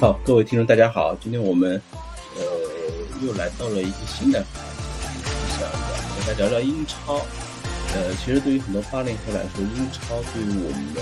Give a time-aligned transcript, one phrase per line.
[0.00, 1.14] 好，各位听众，大家好。
[1.16, 1.80] 今天我们
[2.36, 2.42] 呃
[3.24, 4.48] 又来到了一个新的话
[5.22, 7.14] 题，想和大家聊聊英超。
[7.94, 11.00] 呃，其实对于很多八零后来说，英超对于我们的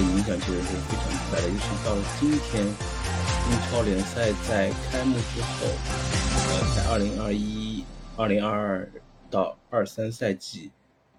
[0.00, 1.48] 影响其实是非常大的。
[1.48, 5.66] 尤其到了今天，英超联赛在开幕之后，
[6.50, 7.82] 呃，在二零二一、
[8.16, 8.92] 二零二二
[9.30, 10.70] 到二三赛季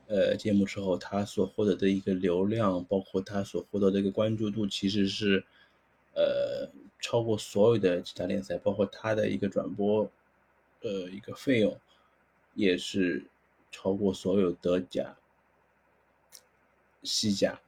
[0.08, 5.44] 呃揭幕之后，他所获得的一个流量，包括他所获得的一个关注度，其实是。
[6.16, 10.10] 呃，超过所有的其他联赛，包括它的一个转播，
[10.82, 11.80] 呃，一个费用，
[12.56, 13.26] 也是
[13.72, 15.16] 超过所有德甲、
[17.04, 17.62] 西甲，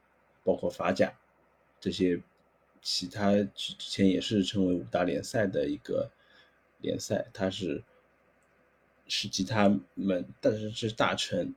[0.44, 1.18] 包括法甲
[1.80, 2.20] 这些
[2.82, 6.10] 其他之前也是称为五大联赛的一个
[6.80, 7.82] 联赛，它是
[9.06, 11.54] 是其他们，但是是大成。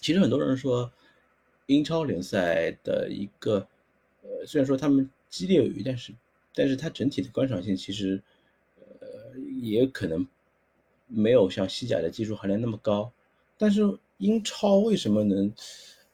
[0.00, 0.92] 其实很多人说，
[1.66, 3.66] 英超联赛的一个，
[4.22, 5.10] 呃，虽然说他们。
[5.30, 6.12] 激烈有余，但是，
[6.52, 8.20] 但是它整体的观赏性其实，
[8.76, 10.26] 呃，也可能
[11.06, 13.12] 没有像西甲的技术含量那么高。
[13.56, 13.80] 但是
[14.18, 15.52] 英超为什么能，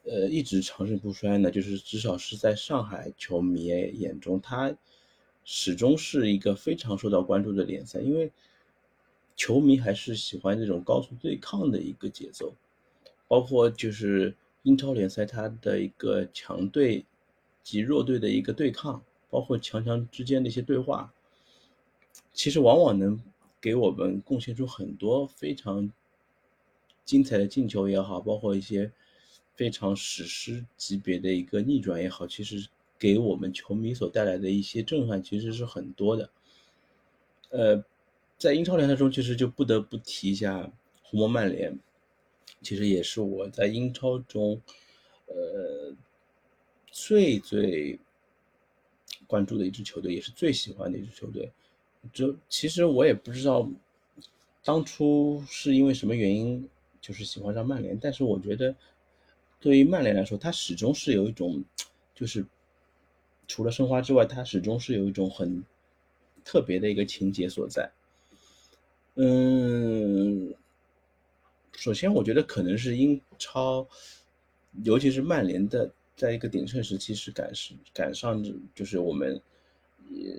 [0.03, 1.49] 呃，一直长盛不衰呢？
[1.49, 4.77] 就是至少是在上海球迷眼中，它
[5.43, 8.31] 始终是一个非常受到关注的联赛，因为
[9.35, 12.53] 球迷还是喜欢这种高速对抗的一个节奏，
[13.27, 17.03] 包括就是英超联赛它的一个强队。
[17.67, 21.13] 及弱队的一个对抗，包括强强之间的一些对话，
[22.31, 23.21] 其实往往能
[23.59, 25.91] 给我们贡献出很多非常
[27.03, 28.89] 精彩的进球也好，包括一些
[29.53, 36.29] 非常史诗级别的一个逆转也好，其实给我们球迷所带来的一些震撼其实是很多的。
[37.49, 37.83] 呃，
[38.37, 40.71] 在英超联赛中，其实就不得不提一下
[41.03, 41.77] 红魔曼联，
[42.61, 44.61] 其实也是我在英超中，
[45.25, 45.93] 呃。
[46.99, 47.99] 最最
[49.27, 51.51] 关注的一支球队，也是最喜欢的一支球队。
[52.11, 53.69] 就其实我也不知道
[54.63, 56.67] 当初是因为什么原因，
[56.99, 57.95] 就是喜欢上曼联。
[58.01, 58.75] 但是我觉得，
[59.59, 61.63] 对于曼联来说，它始终是有一种，
[62.15, 62.43] 就是
[63.47, 65.63] 除了申花之外，它始终是有一种很
[66.43, 67.91] 特别的一个情节所在。
[69.13, 70.51] 嗯，
[71.73, 73.87] 首先我觉得可能是英超，
[74.83, 75.93] 尤其是曼联的。
[76.17, 79.39] 在一个鼎盛时期是赶是赶上，就是我们
[80.09, 80.35] 也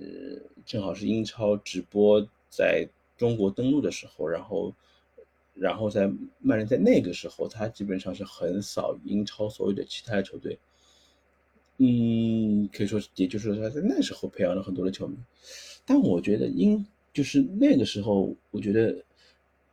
[0.65, 2.85] 正好是英超直播在
[3.15, 4.75] 中国登陆的时候，然后，
[5.53, 10.59] 然后在曼联在那个时候，他基本上是横扫英超所有的其他球队，
[11.77, 15.15] 嗯，可以说也就是说他在那时候培养了很多的球迷，
[15.85, 19.05] 但我觉得英就是那个时候，我觉得，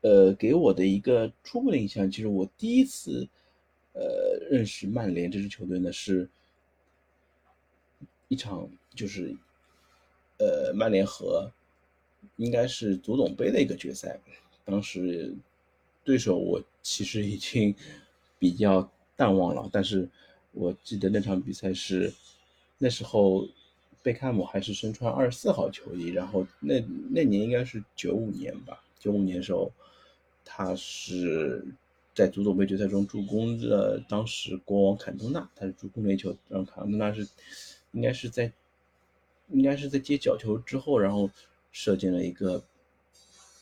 [0.03, 3.29] 呃，给我的一个初步的印象就是我第一次。
[3.99, 6.29] 呃，认识曼联这支球队呢，是
[8.29, 9.35] 一场就是，
[10.37, 11.51] 呃，曼联和
[12.37, 14.21] 应该是足总杯的一个决赛。
[14.67, 15.35] 当时
[16.05, 17.75] 对手我其实已经
[18.39, 18.87] 比较
[19.17, 20.07] 淡忘了，但是
[20.53, 22.13] 我记得那场比赛是
[22.77, 23.49] 那时候
[24.03, 29.73] 贝克汉姆还是身穿二十四号球衣，然后那那年应该是九五年吧，九五年时候
[30.45, 31.65] 他是。
[32.17, 37.29] 在足总杯决赛中助攻了当时国王坎通纳，他是助攻了一球，让坎通纳是
[37.93, 38.51] 应该是在
[39.51, 41.31] 应该是在接角球之后，然后
[41.73, 42.65] 射进了一个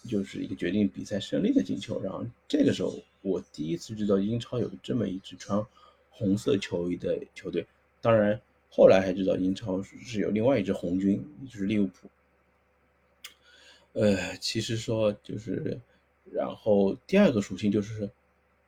[0.09, 2.01] 就是一个决定比赛胜利的进球。
[2.01, 5.67] 然后这个时候，我第一次知道英超有这么一支穿
[6.09, 7.67] 红色球衣的球队。
[8.01, 8.41] 当然，
[8.71, 12.09] 后来还知道英超是有另外一支红军，就是利物浦。
[13.95, 15.81] 呃，其实说就是，
[16.31, 18.09] 然后第二个属性就是。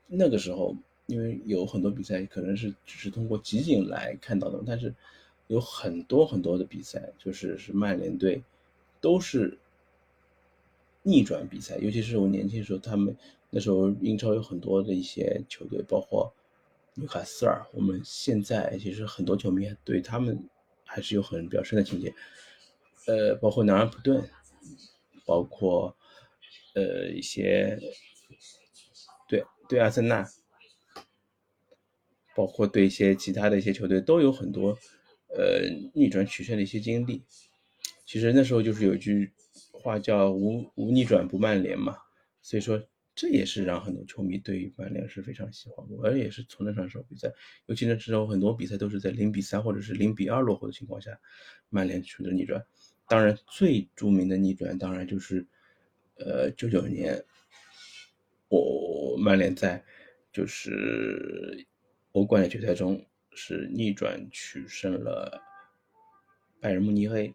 [0.08, 4.94] 那个时候，因为有很多比赛可能是只是通过集锦来看到的，但是
[5.48, 8.42] 有很多很多的比赛，就是是曼联队
[9.00, 9.58] 都是
[11.02, 13.16] 逆转比赛，尤其是我年轻的时候，他们
[13.50, 16.32] 那时候英超有很多的一些球队，包括
[16.94, 20.48] 纽卡斯尔，我们现在其实很多球迷对他们
[20.84, 22.14] 还是有很比较深的情节，
[23.06, 24.28] 呃，包括南安普顿，
[25.24, 25.96] 包括
[26.74, 27.78] 呃一些。
[29.68, 30.28] 对阿森纳，
[32.34, 34.78] 包括对一些其他的一些球队都有很多，
[35.28, 37.24] 呃，逆转取胜的一些经历。
[38.04, 39.32] 其实那时候就是有一句
[39.72, 41.96] 话叫“无无逆转不曼联”嘛，
[42.42, 42.80] 所以说
[43.14, 45.84] 这也是让很多球迷对于曼联是非常喜欢。
[45.90, 47.32] 我也是从那场时候比赛，
[47.66, 51.18] 尤其那时候很多比赛都是在零比三或者是零比二落后的情况下，
[51.68, 52.64] 曼联取得逆转。
[53.08, 55.46] 当然，最著名的逆转当然就是，
[56.16, 57.24] 呃，九九年。
[58.48, 58.60] 我
[59.16, 59.84] 曼联在
[60.32, 61.66] 就是
[62.12, 65.42] 欧冠的决赛中是逆转取胜了
[66.60, 67.34] 拜仁慕尼黑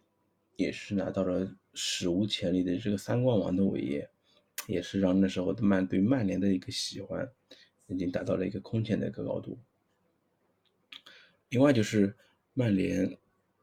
[0.56, 4.08] 也是拿到了史无前例的这个三冠王的伟业，
[4.66, 7.28] 也是让那时候的曼对曼联的一个喜欢
[7.86, 9.58] 已经达到了一个空前的一个高度。
[11.48, 12.14] 另外就是
[12.54, 13.16] 曼联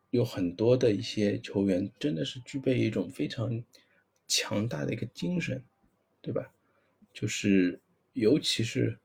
[0.10, 3.64] 有很多的一些球员真的是具备一种非常
[4.28, 5.64] 强大的一个精神，
[6.22, 6.52] 对吧？
[7.14, 7.80] 就是
[8.14, 8.98] 尤其是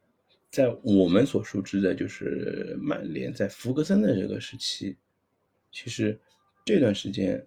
[0.51, 4.97] 在我们所熟知的，就是曼联在福格森的这个时期，
[5.71, 6.19] 其实
[6.65, 7.47] 这段时间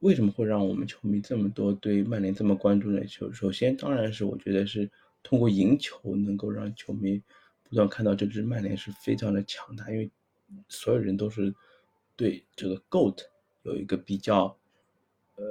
[0.00, 3.04] 为什么会让我们球迷这么多对曼联这么关注呢？
[3.04, 4.90] 就首先当然是我觉得是
[5.22, 7.22] 通过赢球能够让球迷
[7.68, 10.10] 不断看到这支曼联是非常的强大，因为。
[10.70, 11.54] 所有人都是
[12.16, 13.18] 对这个 GOAT
[13.64, 14.58] 有一个比较
[15.34, 15.44] 呃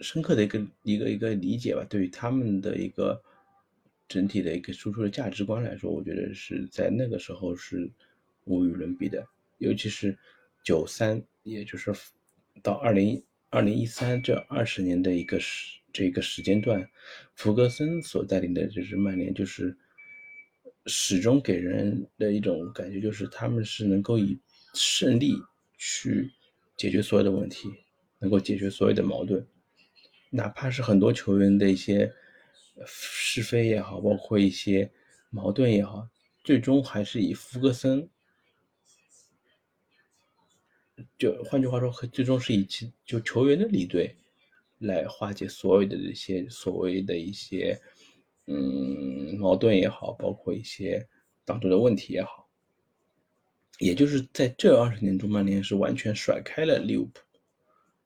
[0.00, 1.86] 深刻的一个一个一个理解吧。
[1.88, 3.22] 对于他们的一个
[4.08, 7.90] 整体的一个输出的价值观来说，我觉得是在那个时候是
[8.44, 9.26] 无与伦比的。
[9.58, 10.18] 尤其是
[10.64, 11.92] 九三，也就是
[12.62, 16.88] 到二零二零一三这二十年的一个时这个时间段，
[17.34, 19.76] 福格森所带领的就是曼联就是。
[20.86, 24.36] 始终给人的一种感觉就是，他们是能够以
[24.74, 25.32] 胜利
[25.78, 26.28] 去
[26.76, 27.68] 解决所有的问题，
[28.18, 29.46] 能够解决所有的矛盾，
[30.28, 32.12] 哪怕是很多球员的一些
[32.86, 34.90] 是非也好，包括一些
[35.30, 36.08] 矛盾也好，
[36.44, 38.08] 最终还是以福格森，
[41.18, 44.16] 就换句话说，最终是以其就球员的离队
[44.78, 47.80] 来化解所有的这些所谓的一些。
[48.46, 51.08] 嗯，矛盾也好，包括一些
[51.44, 52.50] 当中的问题也好，
[53.78, 57.20] 也就是在这二十年中，曼联是完全甩开了利物浦。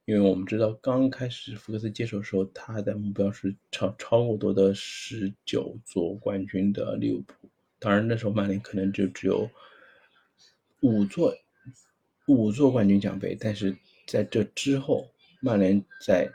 [0.06, 7.50] 因为我们知道，刚开始福克斯接手的时候，他的目标是超超过夺得十九座冠军的利物浦。
[7.79, 9.50] 当然，那时候曼联可能就只有
[10.81, 11.37] 五座
[12.26, 13.37] 五座冠军奖杯。
[13.38, 13.76] 但是
[14.06, 15.11] 在这之后，
[15.41, 16.31] 曼联在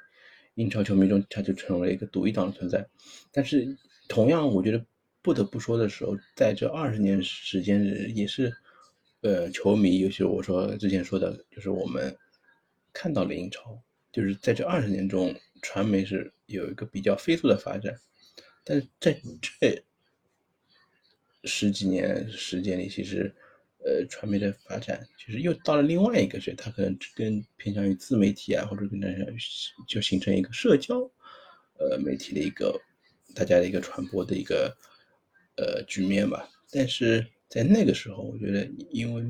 [0.53, 2.87] 英超球迷中，他就成为了一个独一档的存在。
[3.31, 3.75] 但是。
[4.07, 4.85] 同样，我觉得
[5.21, 8.51] 不得不说的时候，在这二十年时间，也是，
[9.21, 12.13] 呃，球迷，尤其我说之前说的，就是我们
[12.93, 17.99] 看到了英超，就是在这二十年中，传媒是有一个比较飞速的发展，
[18.63, 19.83] 但是在这
[21.43, 23.33] 十几年时间里，其实，
[23.85, 29.37] 呃，传媒的发展其实又到了另外一个，是它可能更偏向于自媒体啊，或者更偏向于
[29.87, 30.99] 就形成一个社交，
[31.77, 32.79] 呃，媒体的一个。
[33.33, 34.75] 大家的一个传播的一个
[35.55, 39.23] 呃局面吧，但是在那个时候，我觉得因为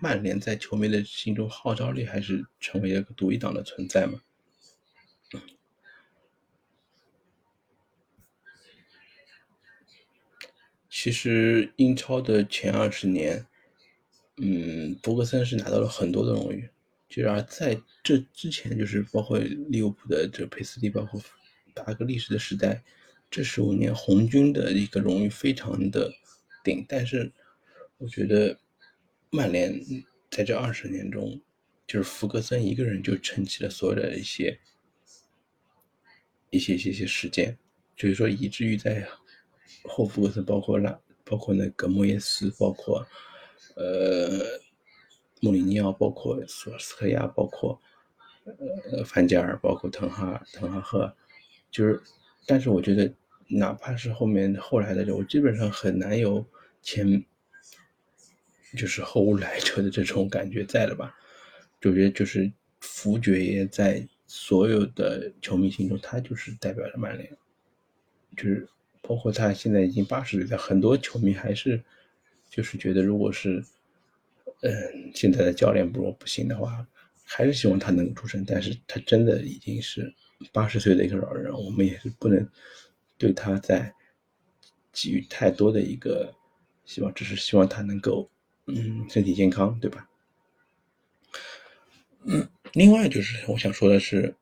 [0.00, 4.20] 曼联在球迷的心中号召力还是成为一个独一档的存在嘛。
[10.88, 13.44] 其实英超的前二十年，
[14.36, 16.68] 嗯，博格森是拿到了很多的荣誉，
[17.08, 21.20] 就是而在这之前，就是包括利物浦的这佩斯利，包括
[21.74, 22.82] 八个历史的时代。
[23.30, 26.12] 这十五年红军的一个荣誉非常的
[26.62, 27.32] 顶，但是
[27.96, 28.60] 我觉得
[29.34, 29.80] 曼联
[30.30, 31.40] 在这二十年中，
[31.86, 34.60] 就是福格森一个人就撑起了所有的一些
[36.50, 37.56] 一些一些些事件，
[37.96, 39.08] 就是说以至于在
[39.84, 43.06] 后福格森，包括拉，包括那个莫耶斯，包括
[43.74, 44.38] 呃
[45.40, 47.80] 穆里尼奥，包括索斯克亚，包括
[48.44, 51.16] 呃范加尔，包括滕哈滕哈赫，
[51.70, 52.02] 就是，
[52.46, 53.12] 但是我觉得。
[53.54, 56.42] 哪怕是后面后来的，我基本上很难有
[56.80, 57.22] 前
[58.76, 61.14] 就是后无来者的这种感觉在了吧？
[61.80, 62.50] 就觉得就是
[62.80, 67.30] 福爵爷在所有的球迷心中，他就是代表着曼联，
[68.36, 68.68] 就是
[69.00, 71.82] 包括他现在已经八十岁了，很多球迷还是
[72.48, 73.64] 就是觉得，如果是
[74.60, 74.72] 嗯
[75.14, 76.86] 现在的教练不如不行的话，
[77.24, 78.44] 还是希望他能够出声。
[78.46, 80.14] 但是他真的已经是
[80.52, 82.48] 八十岁的一个老人，我们也是不能。
[83.18, 83.94] 对他在
[84.92, 86.34] 给予太多的一个
[86.84, 88.28] 希望，只是希望他能够
[88.66, 90.08] 嗯身体健康，对吧？
[92.24, 94.34] 嗯，另外就是我想说的是，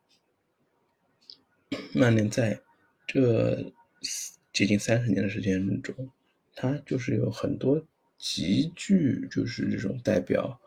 [1.95, 2.61] 曼联在
[3.07, 3.73] 这
[4.53, 6.11] 接近三十年的时间中，
[6.55, 7.83] 他就是有很多
[8.19, 10.61] 极具就是这种代表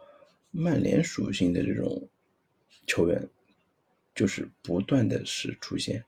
[0.51, 2.09] 曼联属性的这种
[2.87, 3.29] 球员，
[4.15, 6.03] 就是不断的是出现。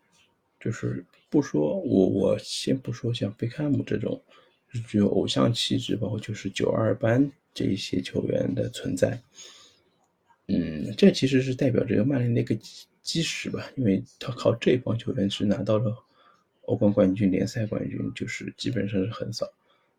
[0.59, 4.19] 就是不说，我我先不说像贝克汉姆这种
[4.81, 9.21] 具有偶像气质，包括就是九二班这一些球员的存在，
[10.47, 15.95] 嗯，这其实是代表这个曼联的一个基基石吧，因为他靠这帮球员是拿到了
[16.63, 19.47] 欧冠冠军、联赛冠军，就是基本上是很少。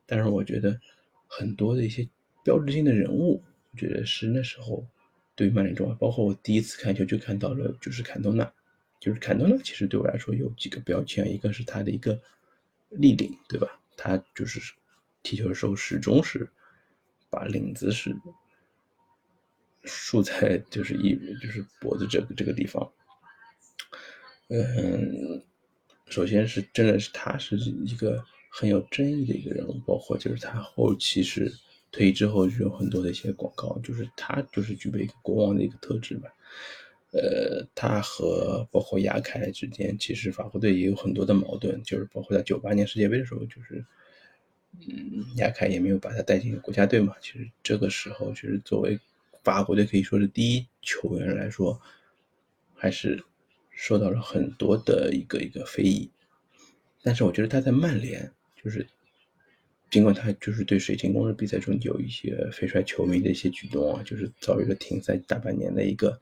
[0.05, 0.79] 但是我觉得
[1.27, 2.09] 很多的一些
[2.45, 3.43] 标志性的人物，
[3.73, 4.87] 我觉得是那时候
[5.35, 5.95] 对曼联重要。
[5.95, 8.53] 包括我第一次看球就看到了，就是坎多纳，
[9.01, 12.21] 就是坎多纳其实对我来说有几个标签，一个是他的一个
[12.91, 13.81] 立领，对吧？
[13.97, 14.61] 他就是
[15.23, 16.49] 踢球的时候始终是
[17.31, 18.15] 把领子是
[19.85, 22.93] 竖在就是一就是脖子这个这个地方。
[24.49, 25.43] 嗯，
[26.07, 31.53] 首先是真的是他是一个很有争议的一个人物，包括就是他后期是
[31.91, 36.29] 退役之后就有很多的一些广告，就是他就是具备一个国王的一个特质吧。
[37.13, 43.85] 呃，他和包括亚凯之间，其实法国队也有很多的矛盾，就是包括在九八年世界杯的时候，就是
[44.89, 47.15] 嗯，亚凯也没有把他带进国家队嘛。
[47.21, 48.99] 其实这个时候，其实作为
[49.43, 51.81] 法国队可以说是第一球员来说，
[52.75, 53.23] 还是。
[53.79, 56.11] 受到了很多的一个一个非议，
[57.03, 58.87] 但是我觉得他在曼联，就是
[59.91, 66.19] 尽管他就是对水晶宫的比赛中有一些废帅球迷的一些举动啊，就是遭遇了停赛大半年的一个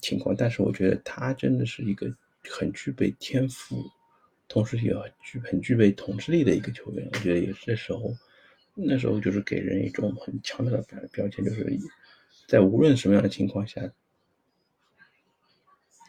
[0.00, 2.12] 情况，但是我觉得他真的是一个
[2.50, 3.82] 很具备天赋，
[4.48, 7.08] 同时也具很具备统治力的一个球员。
[7.12, 8.14] 我觉得也是那时候，
[8.74, 11.78] 那时候就是给人一种很强大的标标签，就是
[12.46, 13.92] 在无论什么样的情况下。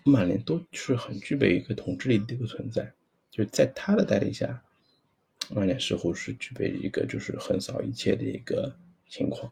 [0.03, 2.93] 曼联都是很具备一个统治力的一个存在，
[3.29, 4.63] 就在他的带领下，
[5.49, 8.73] 曼联似乎是具备一个就是横扫一切的一个
[9.09, 9.51] 情况。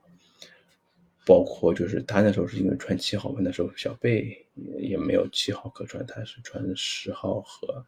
[1.25, 4.46] 包括就是他那时候是因为穿七号嘛，那时候小贝
[4.77, 7.86] 也没有七号可穿，他是穿十号和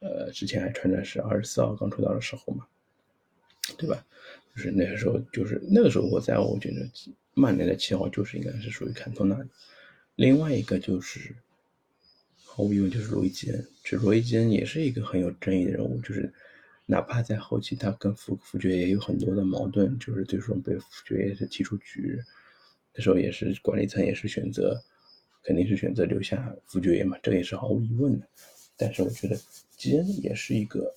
[0.00, 2.66] 呃之前还穿的是二十四号刚出道的时候嘛，
[3.76, 4.04] 对吧？
[4.56, 6.88] 就是那个时候就是那个时候我在我觉得
[7.34, 9.46] 曼联的七号就是应该是属于坎通纳的，
[10.16, 11.36] 另外一个就是。
[12.54, 16.30] 毫无疑问就是罗伊基恩，这罗伊基恩也是一个很有争议的人物，就是
[16.84, 22.20] 哪怕在后期他跟福福爵爷有很多的矛盾，就是最终被福爵爷是踢出局，
[22.94, 24.82] 那时候也是管理层也是选择，
[25.42, 28.26] 肯定是选择留下福爵爷嘛，这也是毫无疑问的。
[28.76, 29.36] 但是我觉得
[29.76, 30.94] 吉恩也是一个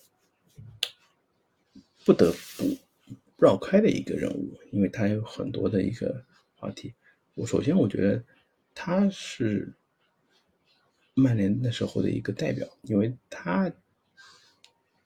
[2.04, 2.76] 不得不
[3.38, 6.24] 绕开的一个人物，因为他有很多的一个
[6.54, 6.94] 话题。
[7.34, 8.22] 我首先我觉得
[8.74, 9.72] 他是。
[11.18, 13.72] 曼联那时候的一个代表，因为他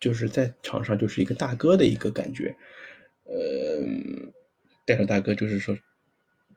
[0.01, 2.53] 就是在场上就是一个大哥的一个感觉，
[3.23, 3.79] 呃，
[4.85, 5.79] 带着大哥就是说，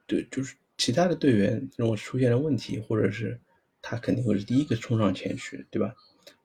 [0.05, 3.39] 对，就是其他的队员如果出现了问题，或者是
[3.81, 5.95] 他肯定会是第一个冲上前去，对吧？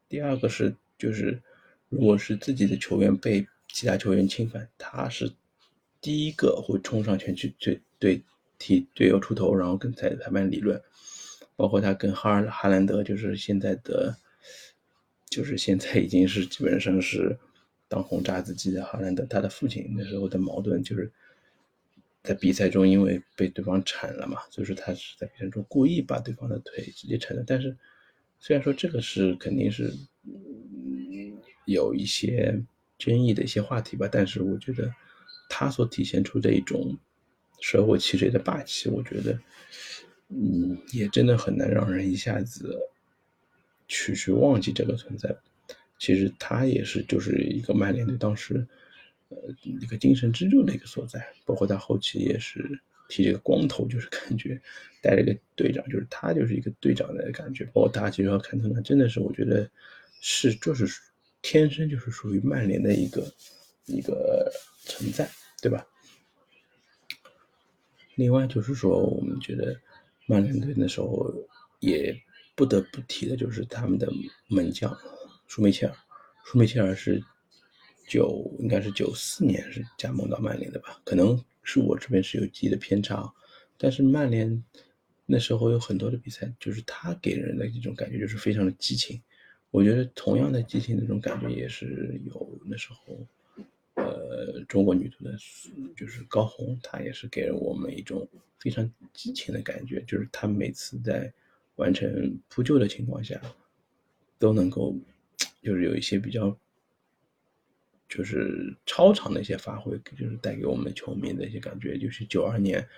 [0.08, 1.40] 第二个是就是
[1.88, 5.32] 如果是自己的球员被其他球员侵犯，他是
[6.00, 8.22] 第一个会冲上前去对对
[8.58, 10.80] 替队友出头，然后跟裁裁判理论。
[11.56, 14.16] 包括他跟哈尔哈兰德，就是现在的，
[15.28, 17.36] 就是现在已经是基本上是
[17.88, 21.10] 当红炸子鸡的哈兰德，他的父亲那时候的矛盾就是
[22.28, 27.42] 在比赛中因为被对方铲了嘛，所以说他是在比赛中故意把对方的腿直接铲了。
[27.46, 27.74] 但是
[28.38, 29.90] 虽然说这个是肯定是
[31.64, 32.62] 有一些
[32.98, 34.92] 争议的一些话题吧，但是我觉得
[35.48, 36.98] 他所体现出的一种
[37.62, 39.38] 舍我其谁的霸气，我觉得。
[40.30, 42.78] 嗯，也真的很难让人一下子
[43.86, 45.34] 去去忘记这个存在。
[45.98, 48.68] 其实他也是就是一个曼联队当时
[49.28, 51.26] 呃一个精神支柱的一个所在。
[51.44, 54.60] 包括他后期也是剃这个光头，就是 感觉
[55.00, 57.64] 带了一个队长，就是他就是一个队长的感觉。
[57.66, 59.70] 包括大家其实要看他，那真的是我觉得
[60.20, 60.86] 是就是
[61.42, 63.32] 天生就是属于曼联的一个
[63.86, 64.52] 一个
[64.84, 65.28] 存在，
[65.62, 65.86] 对吧？
[68.16, 69.76] 另外就是说，我们觉得。
[70.30, 71.34] 曼联队那时候
[71.80, 72.14] 也
[72.54, 74.06] 不得不提的就是他们的
[74.46, 74.94] 门将
[75.46, 75.94] 舒梅切尔。
[76.44, 77.18] 舒梅切尔是
[78.08, 81.00] 九应该是九四年是加盟到曼联的吧？
[81.04, 83.32] 可能是我这边是有记忆的偏差，
[83.76, 84.64] 但是曼联
[85.26, 89.20] 那时候有很多的比赛，就是他给人的一种感觉就是非常的激情。
[89.70, 93.26] 我觉得同样的激情那种感觉也是有那时候。
[94.00, 95.36] 呃，中国女足的，
[95.96, 98.26] 就是高红，她也是给了我们一种
[98.60, 101.30] 非常激情的感觉，就是她每次在
[101.74, 103.40] 完成扑救的情况下，
[104.38, 104.96] 都能够，
[105.64, 106.56] 就是有一些比较，
[108.08, 111.98] 就是超常的一些发挥，就是带给我们球迷的一些感觉。
[111.98, 112.88] 就是九二年，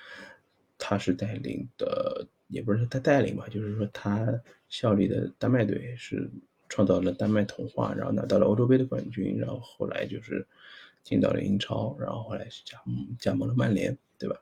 [0.78, 6.30] 他是带领的，也不是他带领吧，就是说他效力的丹麦队是
[6.68, 10.46] 创造了丹麦童话，然后拿到了欧洲杯的冠军，然后后来就是。
[11.02, 14.36] 进到了英超，然后后来是加盟加盟了曼联，对吧？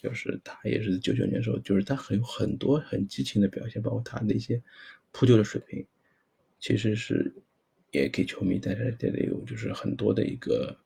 [0.00, 4.62] 就是他也是九九年时候，就是他很有很多很激情的表现，包括他的一些
[5.12, 5.84] 扑救的水平，
[6.58, 7.30] 其实是
[7.90, 10.76] 也给球迷带来带来有就是很多的一个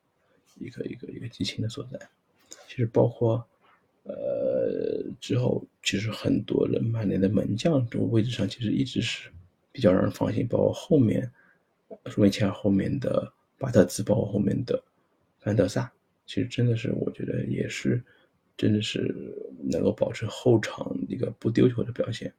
[0.59, 1.99] 一个一个一个激情的所在。
[2.67, 3.45] 其实包括
[4.03, 9.29] 呃，之后其实很多的曼联的门将这个位置上其实一直是
[9.71, 11.31] 比较让人放心，包括后面
[12.07, 14.83] 舒梅切尔后面的巴特兹，包括后面的
[15.39, 15.91] 范德萨，
[16.25, 18.03] 其实真的是我觉得也是
[18.57, 19.15] 真的是
[19.63, 22.33] 能够保持后场一个不丢球的表现。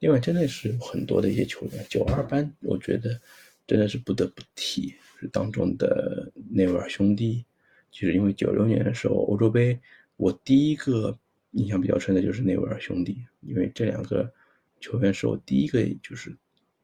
[0.00, 3.18] 另外，真的是有很多的一些球员，九二班，我觉得
[3.66, 7.44] 真的是不得不提，是当中的内维尔兄弟。
[7.90, 9.78] 其实因为九六年的时候欧洲杯，
[10.16, 11.18] 我第一个
[11.52, 14.32] 印象比较深的就是内维尔兄弟，因为这两个
[14.80, 16.36] 球员是我第一个就是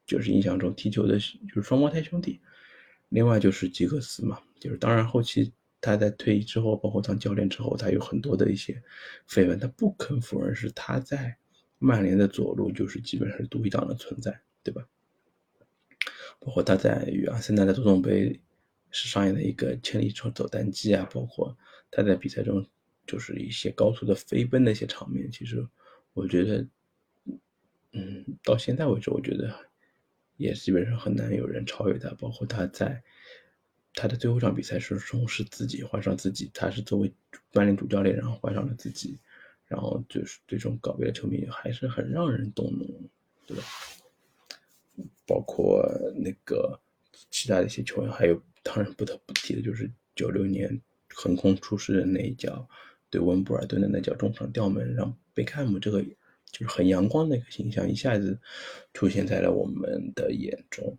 [0.07, 2.41] 就是印象中踢球的，就是双胞胎兄弟。
[3.11, 8.83] 另外就是吉格斯嘛，就是当然后期他在退役之后，包括当教练之后，他有很多的一些
[9.29, 11.37] 绯闻，他不肯否认是他在。
[11.85, 14.87] 曼联的左路就是基本上是独一档的存在，对吧？
[16.45, 18.41] 包括他在与阿森纳的足总杯
[18.91, 21.57] 是上演的一个千里走走单骑啊，包括
[21.91, 22.67] 他在比赛中
[23.07, 25.67] 就是一些高速的飞奔的一些场面，其实
[26.13, 26.67] 我觉得，
[27.93, 29.55] 嗯，到现在为止，我觉得
[30.37, 32.11] 也基本上很难有人超越他。
[32.15, 33.03] 包括他在
[33.95, 37.15] 他的最后一场比赛是中是自己换上自己，他是作为
[37.53, 39.19] 曼联主教练，然后换上了自己。
[39.69, 43.09] 然后就是最终告别的球迷还是很让人动容，
[43.47, 43.63] 对吧？
[45.27, 45.85] 包括
[46.15, 46.79] 那个
[47.31, 52.69] 其他的一些球员，还有当然不得不提的就是九六年横空出世的那一脚，
[53.11, 58.39] 对温布尔顿的那脚中场吊门，让贝克汉姆这个就是很阳光的一个形象一下子
[58.95, 60.99] 出现在了我们的眼中。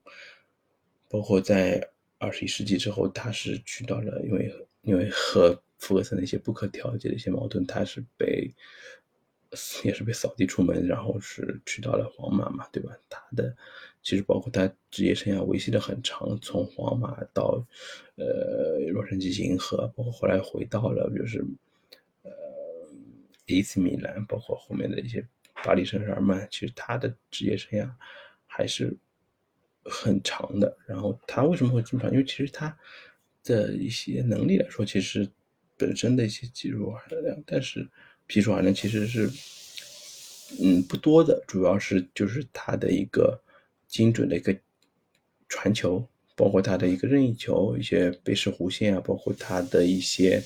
[1.09, 5.61] 包括在二十一世纪之后，他是去到了，因为因为和。
[5.79, 8.49] 福格森的一些不可调节的一些矛盾，他是被
[9.83, 12.91] 也是被扫地出门，然后是去到了皇马嘛，对吧？
[13.09, 13.55] 他的
[14.01, 17.65] 其实包括他职业生涯维系的很长，从皇马到
[18.15, 21.45] 呃洛杉矶银河，包括后来回到了就是
[22.23, 22.31] 呃
[23.47, 25.25] AC 米兰，包括后面的一些
[25.63, 27.89] 巴黎圣日耳曼，其实他的职业生涯
[28.45, 28.95] 还是
[29.83, 30.77] 很长的。
[30.87, 32.11] 然后他为什么会这么长？
[32.11, 32.75] 因为其实他
[33.43, 35.29] 的一些能力来说，其实。
[35.75, 37.85] 本身的一些技术含量，但是
[38.33, 39.29] 技术含量其实是
[40.59, 43.39] 嗯不多的，主要是就是他的一个
[43.87, 44.57] 精准的一个
[45.47, 46.03] 传球，
[46.35, 50.43] 包括他的一个任意球，一些背式弧线啊，包括他的一些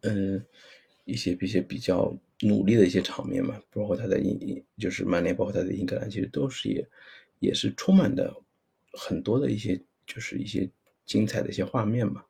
[0.00, 0.42] 嗯
[1.04, 6.88] 一些一些比较努力的一些场面嘛，包括他在英就是曼联，包括他在英格兰，其实都是也
[7.40, 8.34] 也是充满的
[8.94, 10.66] 很多的一些就是一些
[11.04, 12.24] 精彩的一些画面嘛。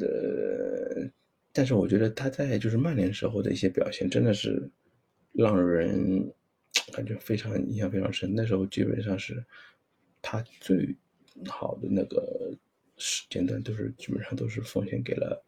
[0.00, 1.06] 呃，
[1.54, 4.68] 但是我觉得他在就是曼联时候的一些表现，真的是
[5.32, 6.30] 让人
[6.92, 8.34] 感觉非常印象非常深。
[8.34, 9.42] 那时候基本上是
[10.20, 10.94] 他最
[11.46, 12.52] 好的那个
[12.98, 15.42] 时间段，都是基本上都是奉献给了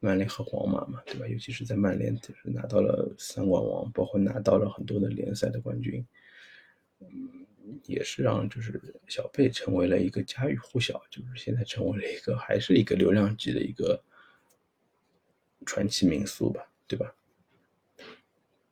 [0.00, 1.26] 曼联和皇马嘛，对吧？
[1.28, 6.04] 尤其是在曼联，就是拿到了三冠王，包括拿到了很多的联赛的冠军。
[7.00, 7.46] 嗯。
[7.86, 14.00] 也是让就是小贝成为了一个家喻户晓，就是现在成为了一个还是一个流量级的一个
[15.64, 17.14] 传奇名宿吧，对吧？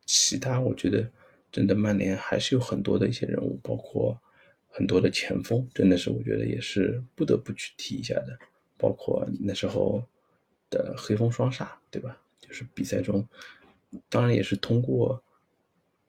[0.05, 1.11] 其他我觉得
[1.51, 4.20] 真的曼联还是有很多的一些人物，包括
[4.68, 8.38] 很多的前锋，真的是我觉得也是不得不去提一下的，
[8.77, 10.05] 包括那时候
[10.68, 12.20] 的黑风双煞，对吧？
[12.40, 13.27] 就是比赛中，
[14.09, 15.23] 当然也是通过。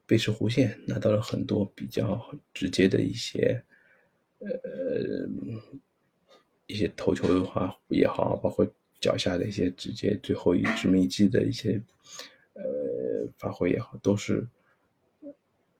[0.08, 3.60] 背驰弧线拿到了很多比较直接的一些，
[4.38, 5.28] 呃，
[6.68, 8.72] 一些头球的话也好，包括
[9.06, 11.80] 脚下的一些直接最后一致命击的一些，
[12.54, 12.64] 呃，
[13.38, 14.48] 发挥也好，都是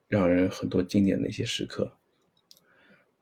[0.06, 1.90] 让人很多经典的一些时刻。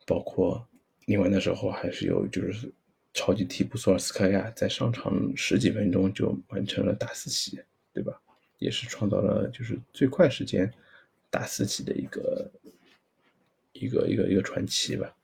[0.07, 0.69] 包括
[1.07, 2.71] 另外那时候还是有就是
[3.15, 7.59] 超级替补索尔斯克亚在上场十几分钟就完成了大四喜，
[7.95, 8.21] 对吧？
[8.59, 10.71] 也是创造了就是最快时间。
[11.31, 12.51] 大四喜的一个
[13.73, 15.17] 一个一个一个传奇吧，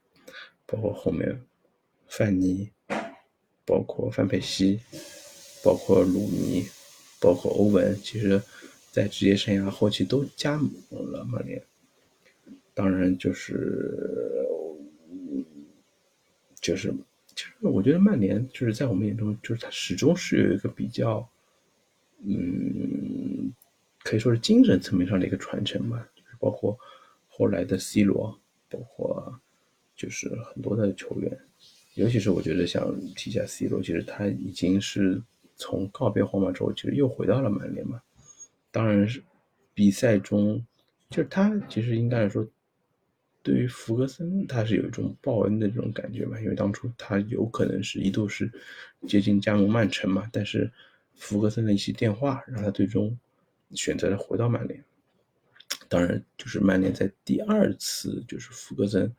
[0.65, 1.39] 包括后面
[2.07, 2.71] 范尼，
[3.71, 4.81] 包括范佩西，
[5.63, 6.65] 包括鲁尼，
[7.21, 8.41] 包括欧文，其实，
[8.91, 10.69] 在职业生涯后期都加盟
[11.09, 11.63] 了曼联。
[12.73, 14.45] 当然，就是
[16.59, 16.93] 就是
[17.33, 21.25] 其实我觉得曼联就是在我们眼中，就是它始终是有一个比较，
[22.25, 23.53] 嗯。
[24.03, 26.75] 可以说是精神层面上的一个传承吧，就是包括
[27.29, 28.35] 后来的 C 罗，
[28.67, 29.39] 包括
[29.95, 31.39] 就是很多的球员，
[32.01, 35.21] 尤其是我觉得像提一下 C 罗，其实他已经是
[35.55, 38.01] 从告别皇马之后，其实又回到了曼联嘛。
[38.71, 39.21] 当然是
[39.73, 40.65] 比赛中，
[41.09, 42.47] 就是他其实应该来说，
[43.41, 48.51] 对于福格森，他是有一种报恩的这种感觉嘛，因为当初他有可能是一度是
[49.07, 50.71] 接近加盟曼城嘛，但是。
[51.13, 53.15] 福格森的一些电话，让他最终
[53.73, 54.83] 选择了回到曼联。
[55.87, 59.13] 当然，就是曼联在第二次就是福格森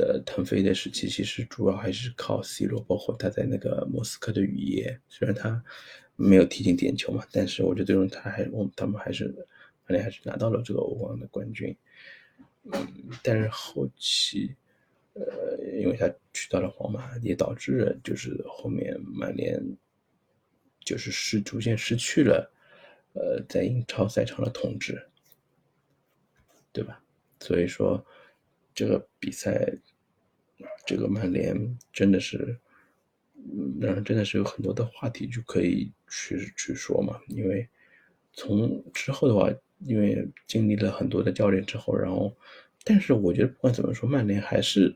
[0.00, 5.62] 的腾飞的时期，其实主要还是靠 C 罗，包括他在那个莫斯科的雨夜，虽然他
[6.16, 9.26] 没有踢进点球嘛，但是我觉得最终他还我他们还是
[9.86, 11.76] 曼联还是拿到了这个欧冠的冠军。
[12.62, 12.72] 嗯，
[13.22, 14.56] 但是后期，
[15.12, 15.22] 呃，
[15.78, 19.62] 因为他去到了皇马，也导致了就是后面曼联
[20.82, 22.50] 就是失逐渐失去了，
[23.12, 25.06] 呃，在英超赛场的统治，
[26.72, 27.02] 对吧？
[27.40, 28.04] 所以说
[28.74, 29.72] 这个比赛，
[30.90, 31.54] 这个曼联
[31.92, 32.58] 真的是，
[33.36, 37.20] 嗯，真的是有很多的话题就可以去去说嘛。
[37.28, 37.68] 因为
[38.32, 39.50] 从之后的话。
[39.86, 42.36] 因为经历了很多的教练之后，然后，
[42.84, 44.94] 但是我觉得不管怎么说，曼联还是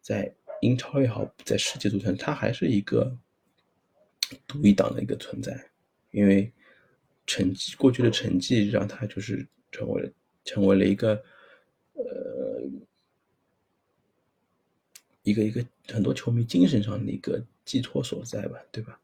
[0.00, 3.16] 在英超也好，在世界足坛，它还是一个
[4.44, 5.56] 独一档的一个存在。
[6.10, 6.52] 因为
[7.28, 10.12] 成绩过去的成绩让他就是成为
[10.44, 11.14] 成为了一个
[11.92, 12.02] 呃
[15.22, 19.00] 一个一个很多球迷精神上的一个寄托所在吧，对吧？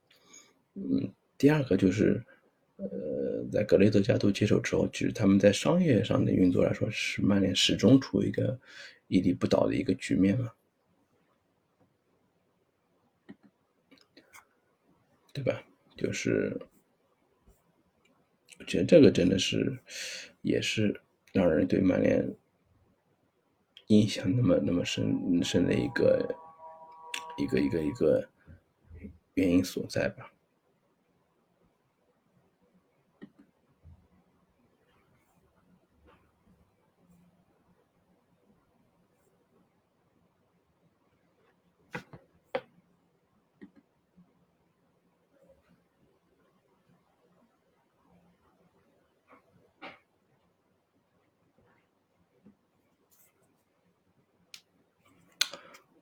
[0.75, 2.23] 嗯，第二个就是。
[2.77, 2.89] 呃，
[3.53, 8.59] 在格雷泽家族接手之后，其实他们在商业上的运作来说，是曼联始终处于一个
[9.07, 10.51] 屹立不倒的一个局面嘛，
[15.33, 15.63] 对吧？
[15.97, 16.61] 就是，
[18.59, 19.79] 我觉得这个真的是，
[20.43, 21.01] 也是
[21.33, 22.29] 让人对曼联
[23.87, 26.35] 印象那么那么深深的一个
[27.37, 28.29] 一个一个一个
[29.35, 30.34] 原因所在吧。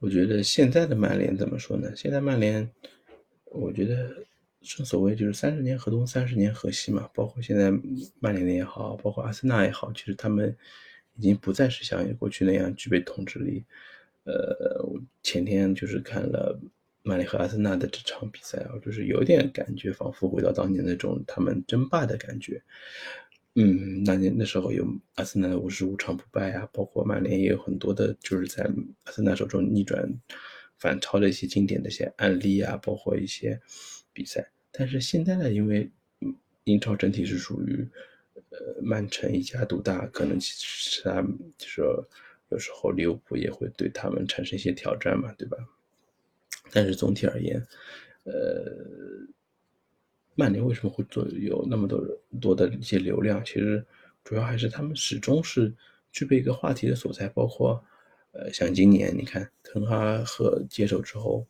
[0.03, 1.89] 我觉得现在的曼联怎么说呢？
[1.95, 2.69] 现在曼联，
[3.45, 4.13] 我觉得
[4.61, 7.09] 正所谓就是三十年河东，三十年河西嘛。
[7.15, 7.71] 包括现在
[8.19, 10.57] 曼联的也好，包括阿森纳也好，其实他们
[11.15, 13.65] 已经不再是像过去那样具备统治力。
[14.25, 14.85] 呃，
[15.23, 16.59] 前天就是看了
[17.05, 22.61] 曼联和阿森纳的这场比赛啊，就是有点感觉，仿佛回到当年那种他们争霸的感觉。
[23.55, 24.83] 嗯，那年那时候有
[25.17, 28.65] 阿森纳五十五场不败啊，包括曼联也有很多的，就是在
[29.05, 30.11] 阿森纳手中逆转
[30.79, 33.61] 反超的一些经典的一些案例啊，包括一些
[34.11, 34.51] 比赛。
[34.71, 35.91] 但是现在呢，因为
[36.65, 37.87] 英超整体是属于
[38.49, 41.21] 呃曼城一家独大，可能其实他
[41.59, 42.09] 就说
[42.49, 45.59] 有时候利物浦也会对他们产生一些挑战嘛，对吧？
[46.71, 47.63] 但是总体而言，
[48.25, 48.33] 呃。
[50.35, 52.01] 曼联为什么会做有那么多
[52.41, 53.45] 多的一些流量？
[53.45, 53.85] 其实
[54.25, 55.73] 主要还是他们始终是
[56.11, 57.29] 具备一个话题的所在。
[57.29, 57.85] 包括
[58.33, 61.47] 呃，像今年你看滕哈赫接手之后，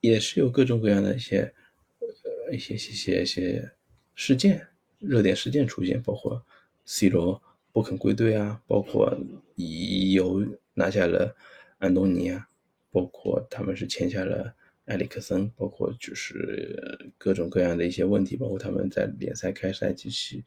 [0.00, 1.52] 也是有各种各样的一些
[1.98, 3.72] 呃一些一些一些
[4.14, 4.64] 事件、
[5.00, 6.40] 热点事件出现，包括
[6.84, 9.12] C 罗不肯归队啊，包括
[9.56, 11.34] 有拿下了
[11.78, 12.48] 安东尼啊，
[12.92, 14.54] 包括他们是签下了。
[14.86, 20.44] 埃里克森，包括就是各种各样的一些问题，包括他们在联赛开赛及其、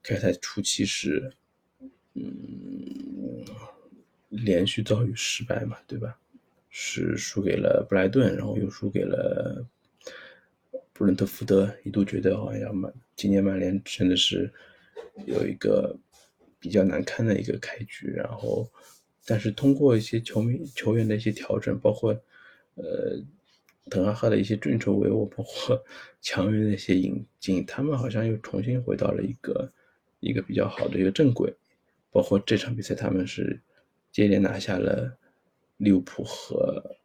[0.00, 1.32] 开赛初期时，
[2.14, 3.44] 嗯，
[4.28, 6.16] 连续遭遇失败嘛，对吧？
[6.68, 9.66] 是输给了布莱顿，然后又输给了
[10.92, 14.52] 布伦特福德，一度觉得好像曼今年曼联真的是
[15.26, 15.98] 有一个
[16.60, 18.70] 比较难堪的一个开局，然后，
[19.26, 22.12] 但是通过一些球迷球员的一些调整，包括
[22.76, 23.20] 呃。
[23.88, 25.82] 滕哈赫的一些运筹帷幄，包括
[26.20, 29.72] 强援的一些引进，他们好像又重新回到了一个
[30.20, 31.52] 一个比较好的一个正轨。
[32.12, 33.60] 包括这场比赛，他们是
[34.10, 35.16] 接连拿下了
[35.76, 36.96] 利物浦和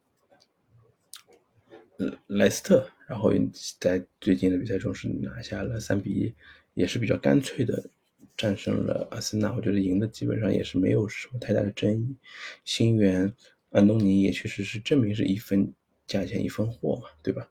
[2.27, 3.31] 莱斯特，然后
[3.79, 6.33] 在最近的比赛中是拿下了三比一，
[6.73, 7.89] 也是比较干脆的
[8.35, 9.53] 战胜了阿森纳。
[9.53, 12.15] 我觉得赢的基本上也是没有什么太大的争议。
[12.63, 13.31] 新援
[13.69, 15.73] 安东尼也确实是证明是一分。
[16.07, 17.47] 价钱一分货嘛，对吧？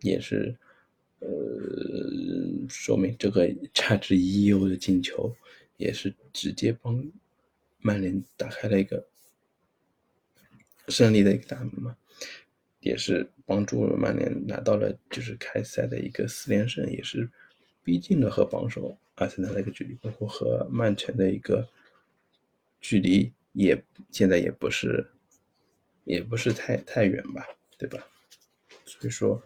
[0.00, 0.54] 也是，
[1.20, 1.28] 呃，
[2.68, 5.34] 说明这个价值一亿欧的进球，
[5.78, 7.02] 也是直接帮
[7.80, 9.06] 曼联打开了一个
[10.88, 11.96] 胜利的一个大门嘛，
[12.80, 17.26] 也是帮助曼联拿到了就是开赛的一个四连胜，也是
[17.82, 21.66] 逼近了和榜首阿森纳的一个距离，包括和曼城的一个
[22.82, 25.10] 距离也现在也不是
[26.04, 27.46] 也不是太太远吧。
[27.86, 28.06] 对吧？
[28.84, 29.42] 所以说，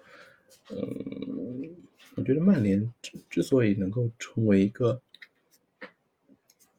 [0.71, 1.77] 嗯，
[2.17, 5.01] 我觉得曼联之之所以能够成为一个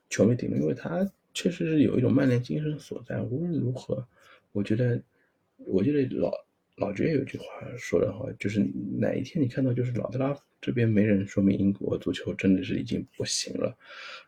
[0.09, 3.21] 球迷顶流，因为他确实是有一种曼联精神所在。
[3.21, 4.05] 无论如何，
[4.51, 5.01] 我觉得，
[5.57, 6.31] 我觉得老
[6.77, 7.45] 老爵有句话
[7.77, 8.59] 说的好，就是
[8.97, 13.77] 哪一天你看到就是老特拉福这边没人，说明英国足球真的是已经不行了。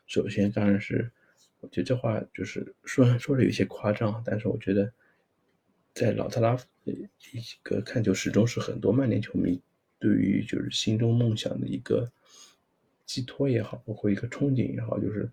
[0.08, 1.12] 首先，当然是
[1.60, 4.92] 我觉得这话就是说说的有些夸张，但是我觉得
[5.94, 7.08] 在老特拉福一
[7.64, 9.62] 个看球始终是很多曼联球迷。
[10.00, 12.12] 对于就是心中梦想的一个
[13.06, 15.30] 寄托也好，包括一个憧憬也好，就是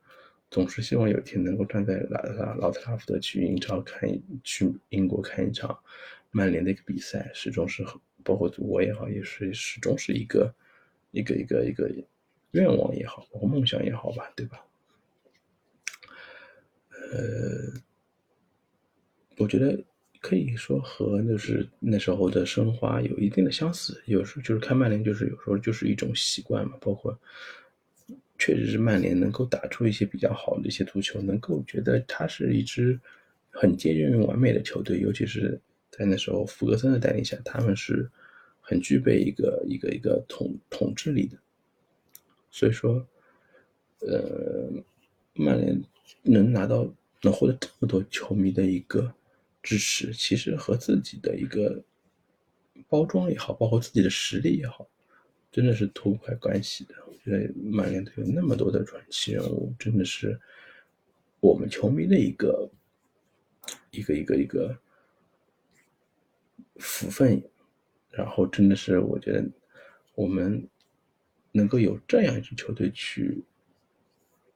[0.51, 4.07] 总是希望有一天能够站在老老老特拉福德去英超看
[4.45, 5.79] 去英国看一场
[6.31, 7.83] 曼联的一个比赛，始终是
[8.23, 10.55] 包括我也好，也是始终是一个
[11.13, 11.91] 一个一个一个
[12.51, 14.63] 愿望也好，包括梦想也好吧，对吧？
[16.91, 17.73] 呃，
[19.39, 19.83] 我觉得。
[20.21, 26.77] 可以说和就是那时候的申花有一定的相似，有时候就是看曼联，就是有时候就是一种习惯嘛。
[26.81, 27.17] 包括
[28.39, 32.99] 确实是曼联能够打出一些比较好的一些足球，能够觉得它是一支
[33.51, 38.11] 很接近于完美的球队，尤其是在那时候福格森的带领下，他们是
[38.61, 41.37] 很具备一个一个一个统统治力的。
[42.51, 43.07] 所以说，
[44.01, 44.69] 呃，
[45.35, 45.81] 曼联
[46.23, 49.15] 能拿到能获得这么多球迷的一个。
[49.69, 51.85] 支持其实和自己的一个
[52.89, 54.89] 包装也好，包括自己的实力也好，
[55.53, 56.95] 真的是脱不开关系的。
[57.07, 60.41] 我觉得曼联队有那么多的传奇人物，真的是
[61.41, 62.71] 我们球迷的一个
[63.91, 64.75] 一个一个一个
[66.77, 67.43] 福分。
[68.11, 69.45] 然后真的是我觉得
[70.15, 70.67] 我们
[71.53, 73.45] 能够有这样一支球队去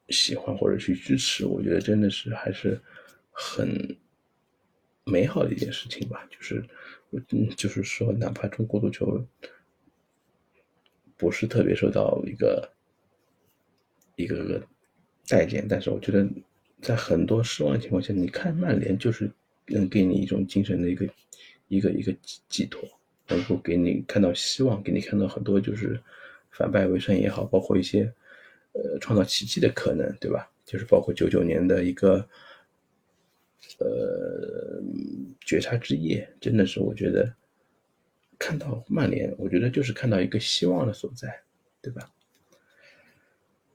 [0.09, 2.81] 喜欢或者去支持，我觉得真的是还是
[3.31, 3.95] 很。
[5.05, 6.65] 美好的一件事情吧，就是，
[7.31, 9.27] 嗯，就是说，哪怕中国足球
[11.17, 12.73] 不是特别受到一个
[14.15, 14.63] 一个个
[15.27, 16.25] 待见，但是我觉得，
[16.81, 19.29] 在很多失望的情况下，你看曼联就是
[19.67, 21.09] 能给你一种精神的一个
[21.67, 22.15] 一个一个
[22.49, 22.89] 寄托，
[23.27, 26.01] 能够给你看到希望，给你看到很多就是
[26.53, 28.05] 反败为胜也好，包括一些
[28.73, 30.49] 呃创造奇迹的可能，对吧？
[30.65, 32.29] 就是包括九九年的一个。
[33.79, 34.83] 呃，
[35.41, 37.33] 绝杀之夜真的是，我觉得
[38.39, 41.43] 看到曼联，我觉得就是看到一个希望的所在，
[41.81, 42.13] 对吧？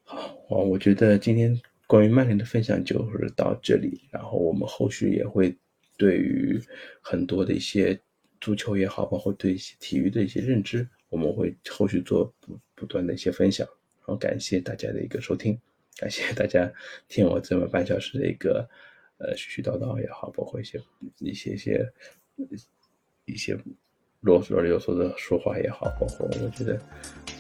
[0.04, 5.58] 好，我我觉得今天关于曼联的分享就是到这里，然后我们后续也会
[5.98, 6.62] 对于
[7.02, 8.00] 很多的一些
[8.40, 13.68] 足球也好，包括对一些体育的一些认知，我们会后续做不不断的一些分享。
[14.00, 15.60] 然后感谢大家的一个收听，
[15.98, 16.72] 感谢大家
[17.08, 18.70] 听我这么半小时的一个。
[19.20, 20.80] 呃，絮絮叨叨也好，包括一些
[21.20, 21.92] 一些一些
[23.26, 23.58] 一些
[24.22, 26.80] 啰嗦啰嗦的说话也好，包括我觉得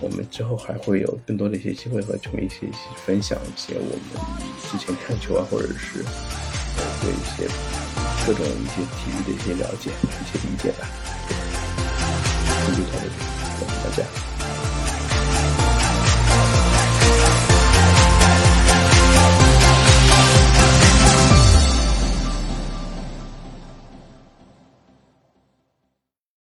[0.01, 3.91] 我们之后还会有更多的一些机会和球迷一起一起分享一些我们
[4.69, 6.03] 之前看球啊，或者是
[7.01, 7.47] 对一些
[8.25, 10.87] 各种一些体育的一些了解、一些理解吧。